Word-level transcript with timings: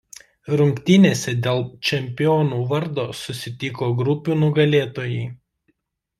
Rungtynėse 0.59 1.33
dėl 1.47 1.61
čempionų 1.89 2.63
vardo 2.73 3.07
susitiko 3.21 3.91
grupių 4.01 4.41
nugalėtojai. 4.47 5.23